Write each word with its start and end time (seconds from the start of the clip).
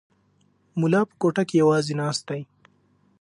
ملا 0.79 1.01
په 1.09 1.13
کوټه 1.21 1.43
کې 1.49 1.55
یوازې 1.63 1.93
ناست 2.01 2.23
دی. 2.29 2.41